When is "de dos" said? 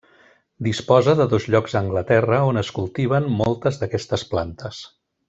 1.19-1.45